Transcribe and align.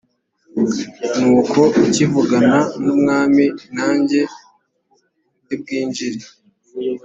nuko 1.19 1.59
ukivugana 1.83 2.57
n 2.83 2.85
umwami 2.95 3.43
nanjye 3.75 4.19
ndi 5.43 5.55
bwinjire 5.61 6.25